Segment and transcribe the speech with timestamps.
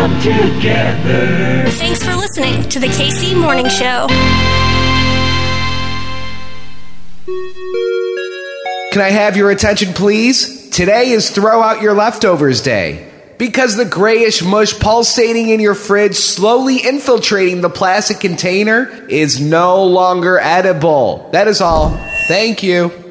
[0.00, 1.70] come together.
[1.72, 4.06] Thanks for listening to the KC Morning Show.
[8.92, 10.70] Can I have your attention, please?
[10.70, 13.08] Today is Throw Out Your Leftovers Day.
[13.36, 19.84] Because the grayish mush pulsating in your fridge, slowly infiltrating the plastic container, is no
[19.84, 21.28] longer edible.
[21.32, 21.90] That is all.
[22.26, 23.09] Thank you.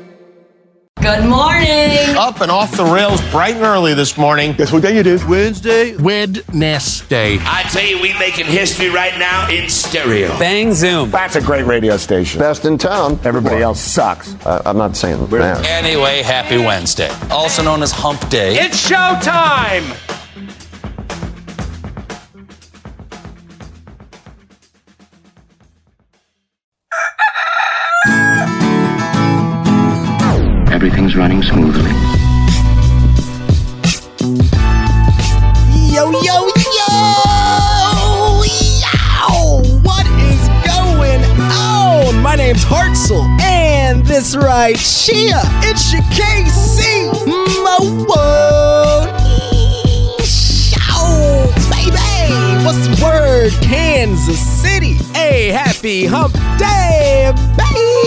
[1.01, 2.13] Good morning.
[2.17, 4.51] Up and off the rails bright and early this morning.
[4.51, 5.23] Guess what day it is?
[5.23, 5.95] Wednesday.
[5.95, 7.37] Wednesday.
[7.39, 10.27] I tell you, we making history right now in stereo.
[10.37, 11.09] Bang Zoom.
[11.09, 12.41] That's a great radio station.
[12.41, 13.17] Best in town.
[13.23, 14.35] Everybody else sucks.
[14.45, 15.65] Uh, I'm not saying that.
[15.65, 17.09] Anyway, happy Wednesday.
[17.31, 18.55] Also known as Hump Day.
[18.57, 20.18] It's showtime!
[31.09, 31.91] Everything's running smoothly.
[35.91, 36.89] Yo, yo, yo!
[38.79, 39.61] Yow!
[39.81, 42.21] What is going on?
[42.21, 47.11] My name's Hartzell, and this right here, it's your KC
[47.63, 47.77] Mo
[50.23, 52.65] Show, baby!
[52.65, 53.51] What's the word?
[53.63, 54.93] Kansas City.
[55.13, 57.98] Hey, happy hump day, baby!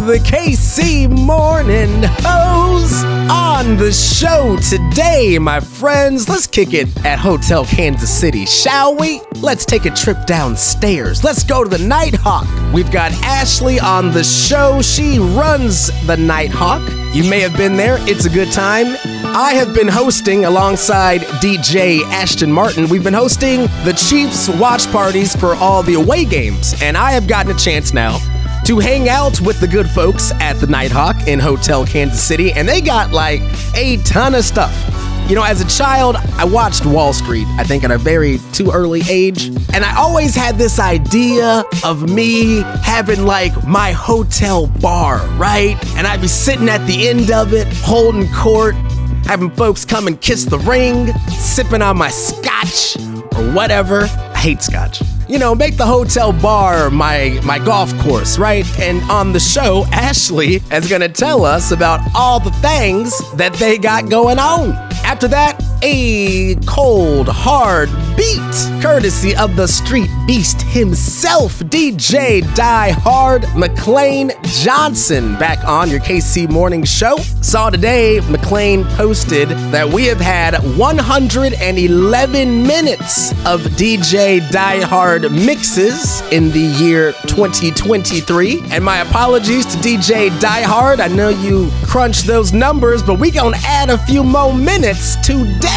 [0.00, 6.26] The KC Morning Hose on the show today, my friends.
[6.26, 9.20] Let's kick it at Hotel Kansas City, shall we?
[9.36, 11.22] Let's take a trip downstairs.
[11.22, 12.46] Let's go to the Nighthawk.
[12.72, 14.80] We've got Ashley on the show.
[14.80, 16.80] She runs the Nighthawk.
[17.14, 17.98] You may have been there.
[18.08, 18.96] It's a good time.
[19.36, 22.88] I have been hosting alongside DJ Ashton Martin.
[22.88, 27.28] We've been hosting the Chiefs watch parties for all the away games, and I have
[27.28, 28.18] gotten a chance now
[28.64, 32.68] to hang out with the good folks at the Nighthawk in Hotel Kansas City, and
[32.68, 33.40] they got like
[33.74, 34.74] a ton of stuff.
[35.28, 38.72] You know, as a child, I watched Wall Street, I think at a very too
[38.72, 45.18] early age, and I always had this idea of me having like my hotel bar,
[45.36, 45.76] right?
[45.96, 48.74] And I'd be sitting at the end of it, holding court,
[49.24, 52.96] having folks come and kiss the ring, sipping on my scotch
[53.36, 54.02] or whatever.
[54.02, 58.66] I hate scotch you know, make the hotel bar my my golf course, right?
[58.80, 63.78] And on the show, Ashley is gonna tell us about all the things that they
[63.78, 64.72] got going on.
[65.04, 74.30] After that, a cold, hard beat, courtesy of the street beast himself, DJ Diehard McLean
[74.42, 77.16] Johnson, back on your KC Morning Show.
[77.40, 86.50] Saw today, McLean posted that we have had 111 minutes of DJ Diehard mixes in
[86.50, 88.62] the year 2023.
[88.70, 91.00] And my apologies to DJ Diehard.
[91.00, 95.69] I know you crunched those numbers, but we gonna add a few more minutes today.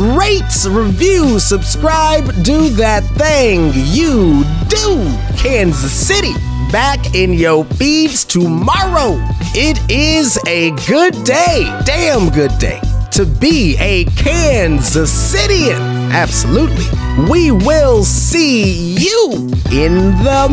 [0.00, 5.04] Rate, review, subscribe, do that thing you do.
[5.36, 6.32] Kansas City
[6.70, 9.18] back in your feeds tomorrow.
[9.54, 12.80] It is a good day, damn good day,
[13.10, 15.80] to be a Kansas Citian.
[16.12, 16.86] Absolutely.
[17.28, 20.48] We will see you in the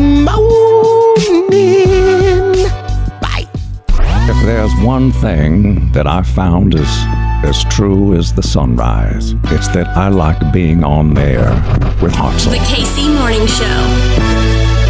[1.38, 1.48] morning.
[3.20, 3.46] Bye.
[4.28, 9.86] If there's one thing that I found is as true as the sunrise, it's that
[9.96, 11.50] I like being on there
[12.02, 12.50] with Hartzell.
[12.50, 14.84] The KC Morning Show.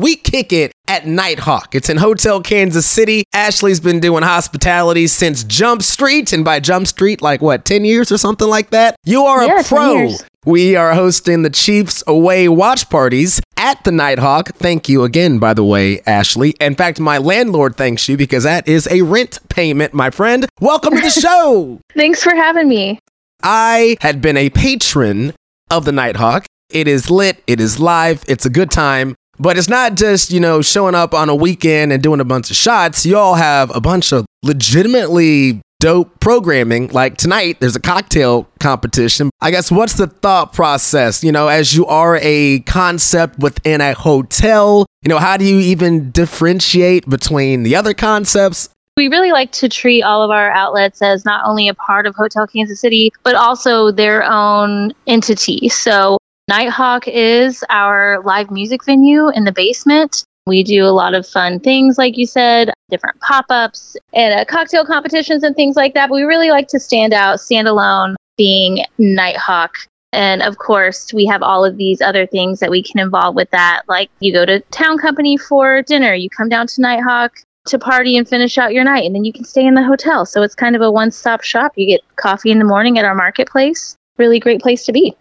[0.00, 1.74] We kick it at Nighthawk.
[1.74, 3.24] It's in Hotel Kansas City.
[3.34, 8.12] Ashley's been doing hospitality since Jump Street, and by Jump Street, like what, 10 years
[8.12, 8.94] or something like that?
[9.04, 9.92] You are Yeah, a 10 pro.
[9.94, 10.24] years.
[10.46, 14.48] We are hosting the Chiefs away watch parties at the Nighthawk.
[14.54, 16.54] Thank you again, by the way, Ashley.
[16.58, 20.46] In fact, my landlord thanks you because that is a rent payment, my friend.
[20.58, 21.78] Welcome to the show.
[21.94, 22.98] Thanks for having me.
[23.42, 25.34] I had been a patron
[25.70, 26.46] of the Nighthawk.
[26.70, 29.14] It is lit, it is live, it's a good time.
[29.38, 32.50] But it's not just, you know, showing up on a weekend and doing a bunch
[32.50, 33.04] of shots.
[33.04, 36.88] You all have a bunch of legitimately dope programming.
[36.88, 39.30] Like tonight, there's a cocktail competition.
[39.40, 43.94] I guess what's the thought process, you know, as you are a concept within a
[43.94, 44.86] hotel?
[45.02, 48.68] You know, how do you even differentiate between the other concepts?
[48.96, 52.16] We really like to treat all of our outlets as not only a part of
[52.16, 55.68] Hotel Kansas City, but also their own entity.
[55.68, 60.24] So, Nighthawk is our live music venue in the basement.
[60.48, 64.44] We do a lot of fun things, like you said, different pop ups and uh,
[64.44, 66.08] cocktail competitions and things like that.
[66.08, 69.76] But we really like to stand out, stand alone, being Nighthawk.
[70.12, 73.50] And of course, we have all of these other things that we can involve with
[73.50, 73.82] that.
[73.88, 78.16] Like you go to Town Company for dinner, you come down to Nighthawk to party
[78.16, 79.04] and finish out your night.
[79.04, 80.24] And then you can stay in the hotel.
[80.24, 81.72] So it's kind of a one stop shop.
[81.76, 83.96] You get coffee in the morning at our marketplace.
[84.16, 85.14] Really great place to be.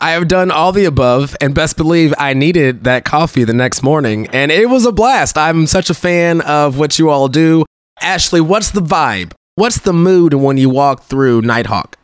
[0.00, 3.82] I have done all the above, and best believe I needed that coffee the next
[3.82, 5.36] morning, and it was a blast.
[5.36, 7.64] I'm such a fan of what you all do.
[8.00, 9.32] Ashley, what's the vibe?
[9.56, 11.96] What's the mood when you walk through Nighthawk?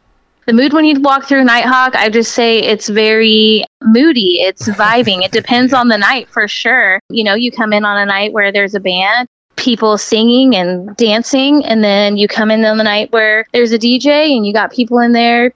[0.46, 4.40] The mood when you walk through Nighthawk, I just say it's very moody.
[4.40, 5.22] It's vibing.
[5.24, 6.98] it depends on the night for sure.
[7.10, 10.96] You know, you come in on a night where there's a band, people singing and
[10.96, 14.52] dancing, and then you come in on the night where there's a DJ and you
[14.52, 15.52] got people in there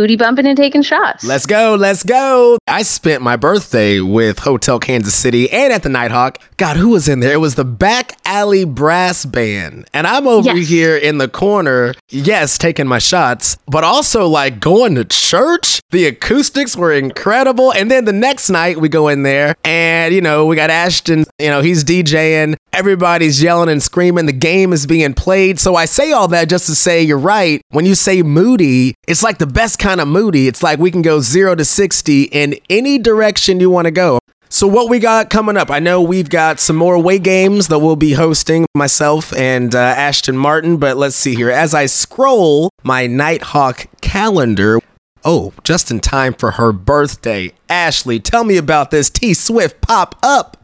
[0.00, 1.24] booty bumping and taking shots.
[1.24, 2.56] Let's go, let's go.
[2.66, 6.38] I spent my birthday with Hotel Kansas City and at the Nighthawk.
[6.56, 7.34] God, who was in there?
[7.34, 9.90] It was the Back Alley Brass Band.
[9.92, 10.68] And I'm over yes.
[10.68, 15.82] here in the corner, yes, taking my shots, but also like going to church.
[15.90, 17.70] The acoustics were incredible.
[17.70, 21.26] And then the next night we go in there and, you know, we got Ashton,
[21.38, 22.56] you know, he's DJing.
[22.72, 24.26] Everybody's yelling and screaming.
[24.26, 25.58] The game is being played.
[25.58, 27.60] So I say all that just to say you're right.
[27.70, 30.46] When you say moody, it's like the best kind of moody.
[30.46, 34.20] It's like we can go zero to 60 in any direction you want to go.
[34.52, 35.70] So, what we got coming up?
[35.70, 39.78] I know we've got some more away games that we'll be hosting, myself and uh,
[39.78, 40.76] Ashton Martin.
[40.78, 41.50] But let's see here.
[41.50, 44.80] As I scroll my Nighthawk calendar,
[45.24, 47.52] oh, just in time for her birthday.
[47.68, 50.56] Ashley, tell me about this T Swift pop up.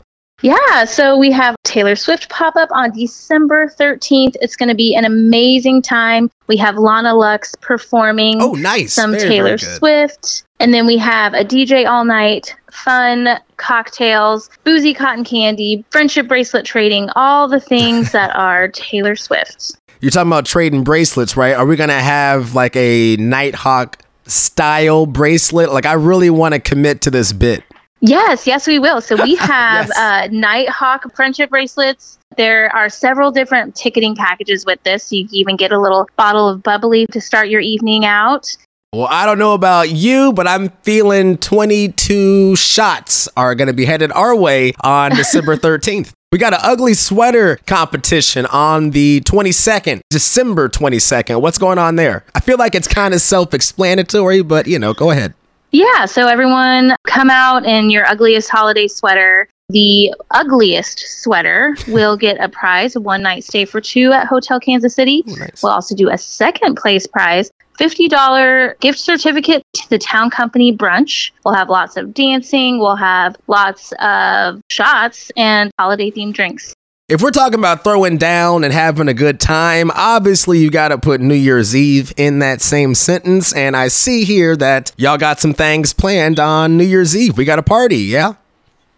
[0.43, 4.37] Yeah, so we have Taylor Swift pop up on December 13th.
[4.43, 6.31] It's going to be an amazing time.
[6.47, 8.93] We have Lana Lux performing oh, nice.
[8.93, 10.45] some very, Taylor very Swift.
[10.61, 16.67] And then we have a DJ all night, fun cocktails, boozy cotton candy, friendship bracelet
[16.67, 19.73] trading, all the things that are Taylor Swift.
[20.01, 21.55] You're talking about trading bracelets, right?
[21.55, 25.73] Are we going to have like a Nighthawk style bracelet?
[25.73, 27.65] Like, I really want to commit to this bit.
[28.01, 29.01] Yes, yes, we will.
[29.01, 29.99] So we have yes.
[29.99, 32.19] uh, Nighthawk friendship bracelets.
[32.37, 35.13] There are several different ticketing packages with this.
[35.13, 38.57] You even get a little bottle of bubbly to start your evening out.
[38.93, 43.85] Well, I don't know about you, but I'm feeling 22 shots are going to be
[43.85, 46.13] headed our way on December 13th.
[46.33, 51.41] We got an ugly sweater competition on the 22nd, December 22nd.
[51.41, 52.25] What's going on there?
[52.35, 55.35] I feel like it's kind of self explanatory, but you know, go ahead.
[55.77, 59.47] Yeah, so everyone come out in your ugliest holiday sweater.
[59.69, 64.95] The ugliest sweater will get a prize, one night stay for two at Hotel Kansas
[64.95, 65.23] City.
[65.29, 65.63] Ooh, nice.
[65.63, 71.33] We'll also do a second place prize, $50 gift certificate to the town company brunch.
[71.45, 76.73] We'll have lots of dancing, we'll have lots of shots and holiday themed drinks.
[77.09, 80.99] If we're talking about throwing down and having a good time, obviously you got to
[80.99, 83.53] put New Year's Eve in that same sentence.
[83.53, 87.39] And I see here that y'all got some things planned on New Year's Eve.
[87.39, 88.33] We got a party, yeah?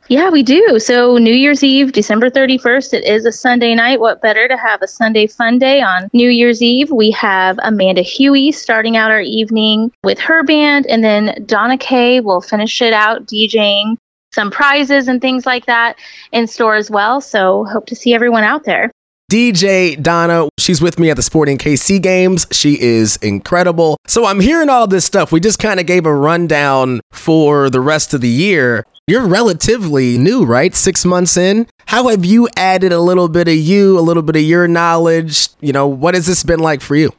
[0.09, 0.81] Yeah, we do.
[0.81, 4.01] So, New Year's Eve, December 31st, it is a Sunday night.
[4.01, 6.91] What better to have a Sunday fun day on New Year's Eve?
[6.91, 12.21] We have Amanda Huey starting out our evening with her band, and then Donna Kay
[12.21, 13.99] will finish it out DJing
[14.33, 15.97] some prizes and things like that
[16.33, 17.21] in store as well.
[17.21, 18.91] So hope to see everyone out there.
[19.31, 22.47] DJ Donna, she's with me at the Sporting KC games.
[22.51, 23.99] She is incredible.
[24.07, 25.33] So I'm hearing all this stuff.
[25.33, 28.87] We just kind of gave a rundown for the rest of the year.
[29.07, 30.75] You're relatively new, right?
[30.75, 31.67] Six months in.
[31.85, 35.49] How have you added a little bit of you, a little bit of your knowledge?
[35.61, 37.13] You know, what has this been like for you?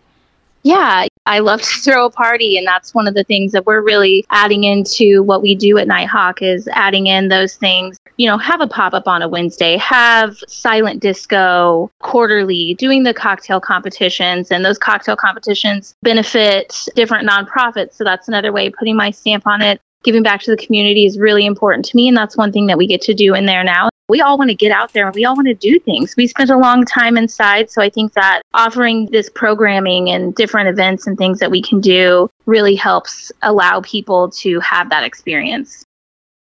[0.63, 3.81] Yeah, I love to throw a party, and that's one of the things that we're
[3.81, 7.97] really adding into what we do at Nighthawk is adding in those things.
[8.17, 13.13] You know, have a pop up on a Wednesday, have silent disco quarterly, doing the
[13.13, 17.93] cocktail competitions, and those cocktail competitions benefit different nonprofits.
[17.93, 21.19] So that's another way putting my stamp on it giving back to the community is
[21.19, 22.07] really important to me.
[22.07, 23.89] And that's one thing that we get to do in there now.
[24.07, 26.15] We all want to get out there and we all want to do things.
[26.17, 27.69] We spent a long time inside.
[27.69, 31.79] So I think that offering this programming and different events and things that we can
[31.79, 35.85] do really helps allow people to have that experience.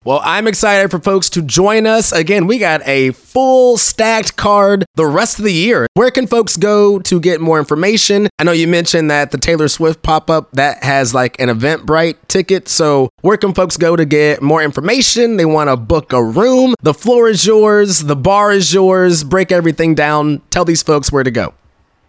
[0.04, 2.10] Well, I'm excited for folks to join us.
[2.10, 5.86] Again, we got a full stacked card the rest of the year.
[5.94, 8.28] Where can folks go to get more information?
[8.40, 12.16] I know you mentioned that the Taylor Swift pop up that has like an Eventbrite
[12.26, 12.66] ticket.
[12.66, 15.36] So, where can folks go to get more information?
[15.36, 16.74] They want to book a room.
[16.82, 19.22] The floor is yours, the bar is yours.
[19.22, 20.42] Break everything down.
[20.50, 21.54] Tell these folks where to go.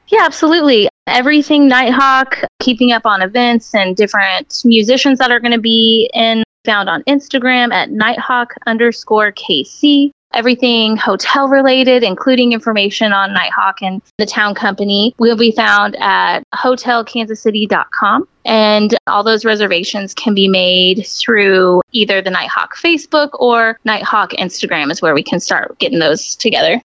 [0.07, 0.89] Yeah, absolutely.
[1.05, 6.43] Everything Nighthawk, keeping up on events and different musicians that are going to be in
[6.65, 10.11] found on Instagram at nighthawk underscore KC.
[10.33, 16.41] Everything hotel related, including information on Nighthawk and the town company, will be found at
[16.55, 18.27] hotelkansascity.com.
[18.43, 24.91] And all those reservations can be made through either the Nighthawk Facebook or Nighthawk Instagram,
[24.91, 26.81] is where we can start getting those together.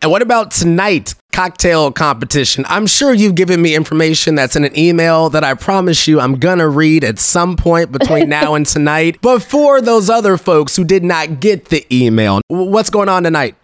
[0.00, 1.14] And what about tonight?
[1.32, 2.64] Cocktail competition.
[2.68, 6.36] I'm sure you've given me information that's in an email that I promise you I'm
[6.36, 9.18] gonna read at some point between now and tonight.
[9.20, 13.56] But for those other folks who did not get the email, what's going on tonight?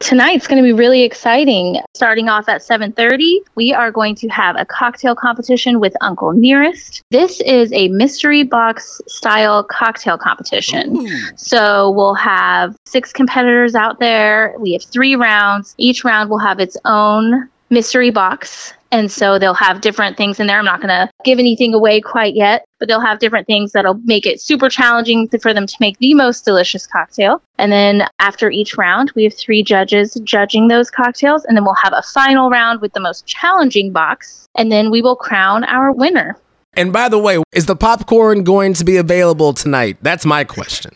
[0.00, 1.80] Tonight's going to be really exciting.
[1.94, 7.02] Starting off at 7:30, we are going to have a cocktail competition with Uncle Nearest.
[7.10, 10.96] This is a mystery box style cocktail competition.
[10.96, 11.36] Ooh.
[11.36, 14.54] So we'll have six competitors out there.
[14.58, 15.74] We have 3 rounds.
[15.78, 20.46] Each round will have its own mystery box and so they'll have different things in
[20.46, 20.56] there.
[20.56, 24.00] I'm not going to give anything away quite yet, but they'll have different things that'll
[24.04, 27.42] make it super challenging for them to make the most delicious cocktail.
[27.58, 31.44] And then after each round, we have three judges judging those cocktails.
[31.44, 34.46] And then we'll have a final round with the most challenging box.
[34.54, 36.38] And then we will crown our winner.
[36.74, 39.96] And by the way, is the popcorn going to be available tonight?
[40.02, 40.92] That's my question.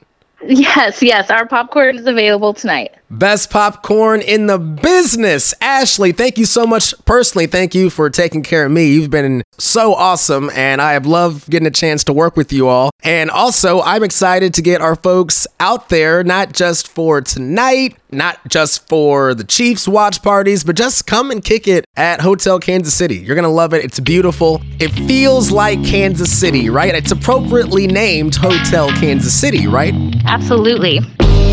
[0.46, 1.32] Yes, yes.
[1.32, 2.92] Our popcorn is available tonight.
[3.10, 5.54] Best popcorn in the business.
[5.62, 6.92] Ashley, thank you so much.
[7.06, 8.92] Personally, thank you for taking care of me.
[8.92, 12.68] You've been so awesome, and I have loved getting a chance to work with you
[12.68, 12.90] all.
[13.02, 18.46] And also, I'm excited to get our folks out there, not just for tonight, not
[18.46, 22.92] just for the Chiefs watch parties, but just come and kick it at Hotel Kansas
[22.92, 23.16] City.
[23.16, 23.84] You're going to love it.
[23.84, 24.60] It's beautiful.
[24.80, 26.94] It feels like Kansas City, right?
[26.94, 29.94] It's appropriately named Hotel Kansas City, right?
[30.26, 31.00] Absolutely.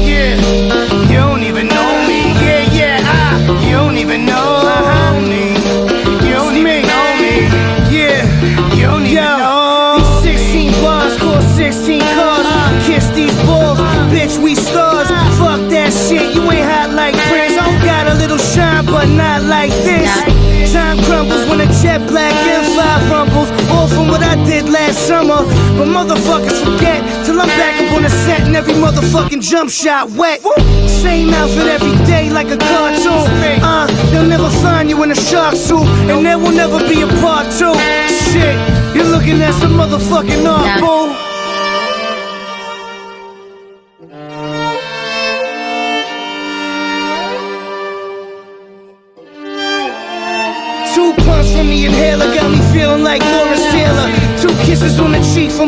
[0.05, 0.35] Yeah,
[1.09, 2.21] you don't even know me.
[2.45, 4.54] Yeah, yeah, I, you don't even know
[24.65, 25.43] did last summer.
[25.77, 30.11] But motherfuckers forget till I'm back up on the set and every motherfucking jump shot
[30.11, 30.41] wet.
[30.87, 33.27] Same outfit every day like a cartoon.
[33.61, 37.07] Uh, they'll never find you in a shark suit, and there will never be a
[37.21, 37.73] part two.
[38.31, 38.55] Shit,
[38.95, 41.24] you're looking at some motherfucking art, boo.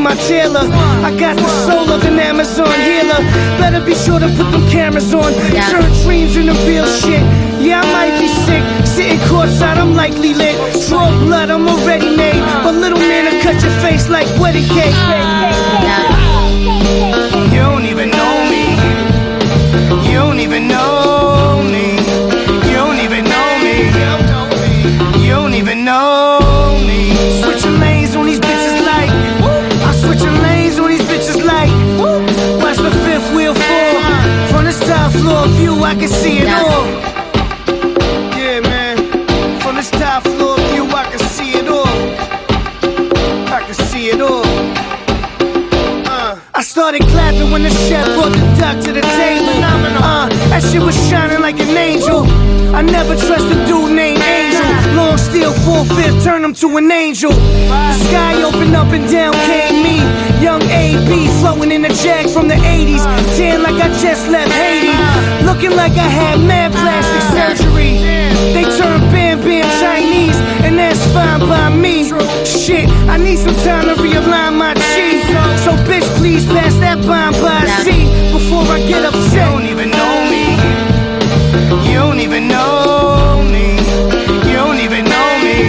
[0.08, 0.64] My tailor.
[1.04, 3.20] I got the soul of an Amazon healer.
[3.60, 5.34] Better be sure to put them cameras on.
[5.72, 7.24] Turn dreams into real shit.
[7.60, 8.64] Yeah, I might be sick.
[8.88, 10.56] Sitting courtside, I'm likely lit.
[10.88, 12.42] Draw blood, I'm already made.
[12.64, 14.98] But little man, I cut your face like wedding cake.
[17.54, 18.64] You don't even know me.
[20.08, 20.97] You don't even know
[50.78, 52.24] shit was shining like an angel.
[52.76, 54.70] I never trust a dude named Angel.
[54.96, 57.32] Long steel, full fifth, turn him to an angel.
[57.32, 59.98] The sky opened up and down came me.
[60.42, 63.04] Young AB flowing in a jag from the 80s.
[63.38, 64.94] Tan like I just left Haiti.
[65.46, 67.98] Looking like I had mad plastic surgery.
[68.54, 71.98] They turn Bam Bam Chinese, and that's fine by me.
[72.46, 75.26] Shit, I need some time to realign my cheese.
[75.64, 79.67] So, bitch, please pass that bomb by C before I get upset.
[82.18, 83.76] Don't even know me.
[84.50, 85.68] You don't even know me.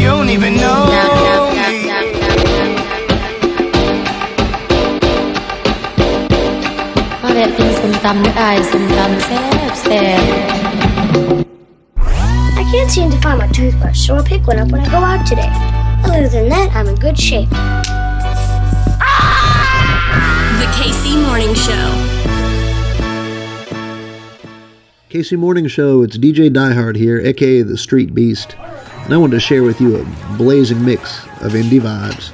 [0.00, 1.90] You don't even know me.
[12.54, 14.96] I can't seem to find my toothbrush, so I'll pick one up when I go
[14.96, 15.50] out today.
[16.04, 17.50] Other than that, I'm in good shape.
[20.58, 22.21] The KC Morning Show.
[25.12, 29.40] KC Morning Show, it's DJ Diehard here, aka the Street Beast, and I wanted to
[29.40, 32.32] share with you a blazing mix of indie vibes.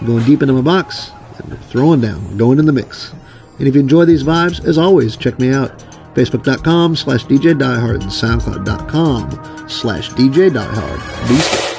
[0.00, 3.12] I'm going deep into my box and throwing down, going in the mix.
[3.58, 5.78] And if you enjoy these vibes, as always, check me out.
[6.14, 11.73] Facebook.com slash DJ Diehard and SoundCloud.com slash DJ Diehard.